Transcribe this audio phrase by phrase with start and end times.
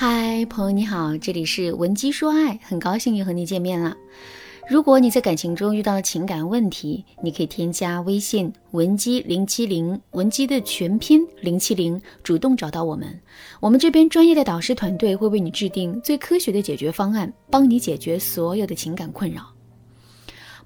[0.00, 3.96] 嗨，朋友你好，这里是文姬说爱，很高兴又和你见面了。
[4.70, 13.20] 如果你在感情中遇到了情感问题，你可以添加微信文姬零七零，文姬的全拼零七零，主动找到我们，
[13.58, 19.52] 我们这边专业的导师团队会为你制定最科学的解决方案，帮你解决所有的情感困扰。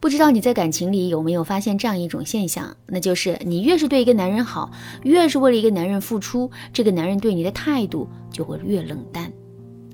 [0.03, 4.69] 不知道你在感情里有没有发现这样一种现象，那就是你越是对一个男人好，
[5.05, 9.33] 越是为了一个男人付出，这个男人对你的态度就会越冷淡。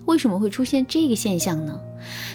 [0.06, 1.78] 为什么会出现这个现象呢？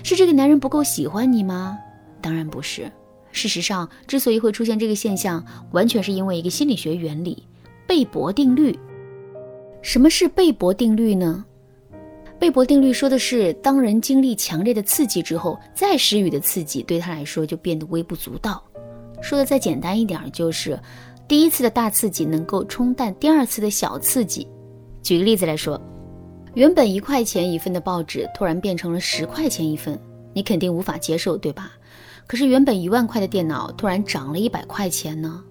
[0.03, 1.75] 是这个男人不够喜欢你吗？
[2.21, 2.91] 当然不是。
[3.31, 7.41] 事实上，之所以会出现这个现象，完全是因为一个心理学原理——
[7.89, 8.77] 贝博定律。
[9.81, 11.43] 什么是贝博定律呢？
[12.43, 18.61] 贝博定律说的是，当人经历强烈的刺激之后，再施予的刺激对他来说就变得微不足道。
[19.21, 20.77] 说的再简单一点，就是
[21.25, 24.45] 第一次的大刺激能够冲淡第二次的小刺激。
[25.01, 25.81] 举个例子来说，
[26.53, 29.97] 原本一块钱一份的报纸突然变成了十块钱一份，
[30.33, 31.71] 你肯定无法接受，对吧？
[32.27, 35.41] 可是原本一万块的电脑突然涨了一百块钱呢？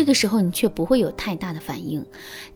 [0.00, 2.02] 这个时候你却不会有太大的反应，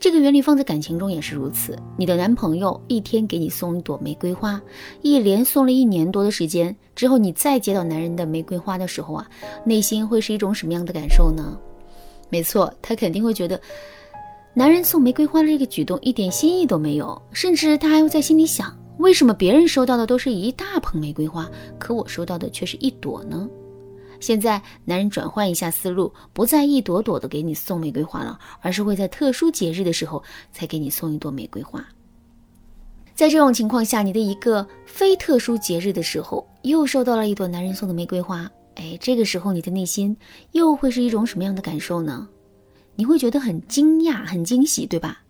[0.00, 1.78] 这个原理放在感情中也是如此。
[1.98, 4.58] 你的男朋友一天给你送一朵玫瑰花，
[5.02, 9.28] 一连送了一年多的时间之后，你再接到男人的玫瑰花的时候啊，
[9.62, 11.54] 内心会是一种什么样的感受呢？
[12.30, 13.60] 没错，他肯定会觉得，
[14.54, 21.46] 男人送玫瑰花的这个举动一点新意都没有，甚至他还会在心里想，为什么别人收到的都是一大捧玫瑰花，
[21.78, 23.46] 可我收到的却是一朵呢？
[24.24, 31.86] 现在，男人转换一下思路，不再一朵朵的给你送玫瑰花了，而是会在特殊节日的时候才给你送一朵玫瑰花。
[33.14, 40.16] 在这种情况下，你的一个非特殊节日的时候又收到了一朵男人送的玫瑰花，哎，这个时候你的内心
[40.52, 42.26] 又会是一种什么样的感受呢？
[42.96, 45.23] 你会觉得很惊讶、很惊喜，对吧？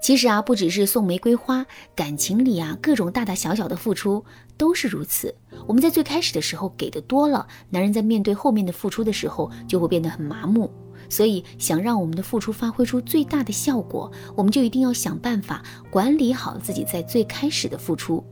[0.00, 4.24] 其实啊，不只是送玫瑰花，感情里啊，各种大大小小的付出
[4.56, 5.34] 都是如此。
[5.66, 10.70] 我们在最开始的时候给的多了，男人在面对后面的付出的时候就会变得很麻木。
[11.08, 18.24] 所以，想让我们的付出发挥出最大的效果，我们就一定要想办法管理好自己在最开始的付出。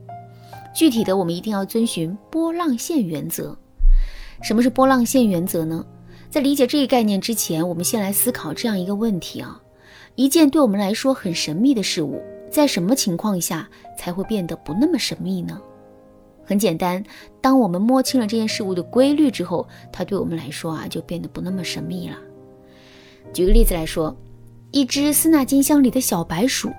[0.75, 3.57] 具体的，我们一定要遵循波浪线原则。
[4.41, 5.85] 什么是波浪线原则呢？
[6.31, 9.61] 在理解这一概念之前，我们先来思考这样一个问题啊。
[10.15, 15.59] 一件对我们来说很神秘的事物，在什么情况下才会变得不那么神秘呢？
[16.45, 17.03] 很简单，
[17.41, 22.17] 当我们摸清了这件事物的规律之后，它对我们来说啊就变得不那么神秘了。
[23.33, 24.15] 举个例子来说，
[24.69, 26.69] 一只斯纳金箱里的小白鼠，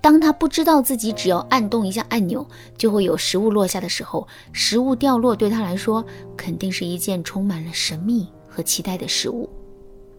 [0.00, 2.46] 当它不知道自己只要按动一下按钮
[2.76, 6.04] 就会有食物落下的时候，食物掉落对它来说
[6.36, 9.48] 肯定是一件充满了神秘和期待的事物。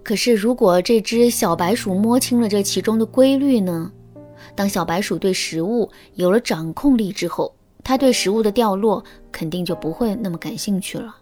[0.03, 3.91] 可是，如果这只小白鼠摸清了这其中的规律呢？
[4.55, 11.15] 当小白鼠对食物有了掌控力之后，它对食物的掉落肯定就不会那么感兴趣了。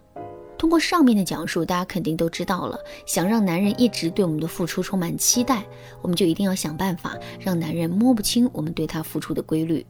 [0.56, 2.78] 通过上面的讲述，大家肯定都知道了。
[3.06, 5.64] 想让男人一直对我们的付出充满期待，
[6.00, 9.84] 我们就一定要想办法让男人摸不清我们对他付出的规律。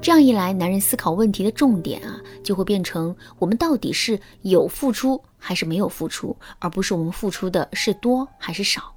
[0.00, 8.94] 这样一来，男人思考问题的重点啊，就会变成我们到底是有付出还是没有付出，而不是我们付出的是多还是少。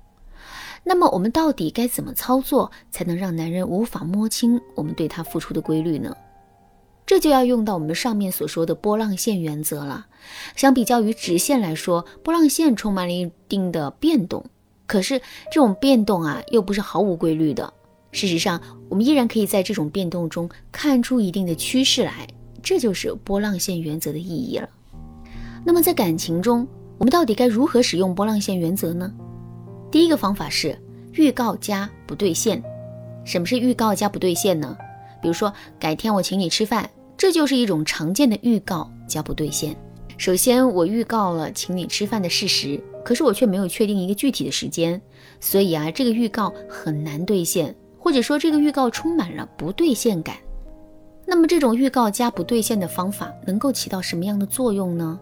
[0.83, 6.15] 那么，我们到底该怎么操作，才能让男人无法摸清我们对他付出的规律呢？
[7.05, 10.07] 这就要用到我们上面所说的波浪线原则了。
[10.57, 14.45] 相比较于直线来说，波浪线充满了一定的变动，
[14.85, 15.19] 可是
[15.51, 17.73] 这种变动啊，又不是毫无规律的。
[18.11, 22.27] 事实上，我们依然可以在这种变动中看出一定的趋势来，
[22.63, 24.69] 这就是波浪线原则的意义了。
[25.65, 26.67] 那么，在感情中，
[26.97, 29.13] 我们到底该如何使用波浪线原则呢？
[29.91, 30.77] 第一个方法是
[31.13, 32.63] 预告加不兑现。
[33.25, 34.77] 什么是预告加不兑现呢？
[35.21, 39.75] 比如说，改天我请你吃饭，这就是一种常见的预告加不兑现。
[40.17, 45.01] 首先，我预告了请你吃饭的事实，可是我却没有确定一个具体的时间，
[45.39, 47.75] 所以啊，这个预告很难兑现。
[48.07, 50.37] 或者说这个预告充满了不兑现感，
[51.25, 55.19] 那么这种预告加不兑现的方法能够起到什么样的作用呢？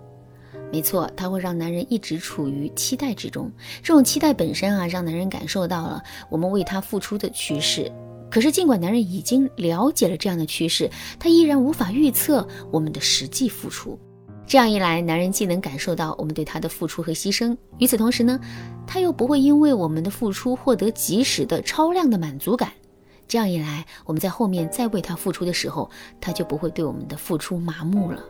[0.72, 3.52] 没错，它会让男人一直处于期待之中。
[3.82, 6.00] 这种期待本身啊，让男人感受到了
[6.30, 7.92] 我们为他付出的趋势。
[8.30, 10.88] 可是尽管男人已经了解了这样的趋势，
[11.20, 13.98] 他依然无法预测我们的实际付出。
[14.48, 18.40] 这样一来，男人既能感受到我们对他的付出和牺牲，与此同时呢，
[18.86, 22.72] 他又不会因为我们的付出获得及时的超量的满足感。
[23.28, 25.90] 这样一来，我们在后面再为他付出的时候，
[26.22, 28.24] 他就不会对我们的付出麻木了。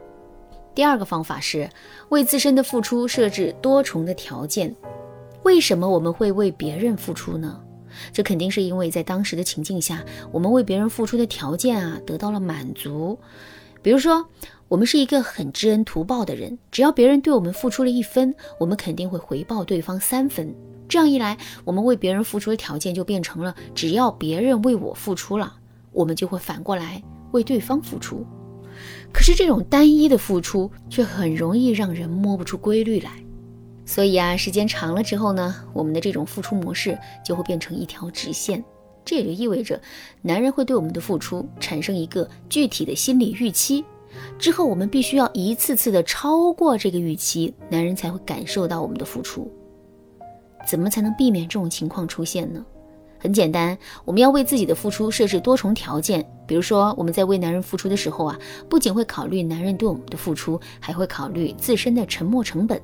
[0.73, 1.69] 第二个方法是
[2.09, 4.75] 为自身的付出设置多重的条件。
[5.43, 7.61] 为什么我们会为别人付出呢？
[8.11, 13.17] 这肯定是因为在当时的情境下，我们为别人付出的条件啊得到了满足。
[13.81, 14.25] 比如说，
[14.67, 20.53] 我们是一个很知恩图报的人，只要别人对我们付出了一分，我们肯定会回报对方三分。
[20.87, 25.53] 这样一来，我们为别人付出的条件就变成了，只要别人为我付出了，
[25.91, 27.01] 我们就会反过来
[27.31, 28.25] 为对方付出。
[29.11, 33.11] 可是这种单一的付出却很容易让人摸不出规律来。
[33.85, 38.63] 所以啊，时间长了之后呢，我们的这种付出模式就会变成一条直线。
[39.05, 39.79] 这也就意味着，
[40.23, 43.85] 男人会对我们的付出产生一个具体的心理预期，
[44.39, 49.51] 之后我们必须要一次次的超过这个预期，男人才会感受到我们的付出。
[50.65, 52.63] 怎么才能避免这种情况出现呢？
[53.17, 56.23] 很简单，我们要为自己的付出设置多重条件。
[56.45, 58.37] 比如说，我们在为男人付出的时候啊，
[58.69, 62.79] 不仅会考虑男人对我们的付出，还会考虑自身的沉没成本。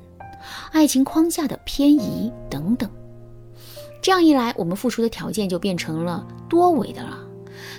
[0.72, 2.90] 爱情框架的偏移等等，
[4.02, 7.18] 这样一来，我们付出的条件就变成了多维的了。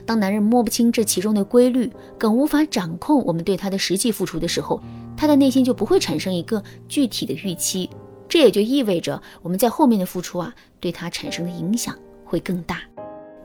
[0.06, 4.82] 当男人摸不清这其中的规律，更无法掌控我们对他的实际付出的时候，
[5.18, 7.90] 他的内心就不会产生一个具体的预期。
[8.34, 11.96] 这也就意味着我们在后面的付出啊，对他产生的影响
[12.26, 12.82] 会更大。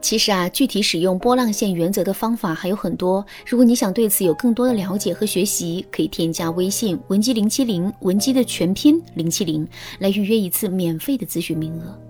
[0.01, 3.23] 其实啊，具体使用波浪线原则的方法还有很多。
[3.47, 9.69] 如果你想对此有更多的了解和学习，可以添加微信文姬零七零，文姬的全拼零七零，
[9.99, 12.01] 来预约一次免费的咨询名额。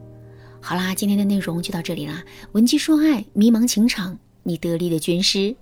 [0.60, 2.22] 好啦，今天的内容就到这里啦。
[2.52, 5.56] 文姬说爱，迷茫情场，你得力的军师。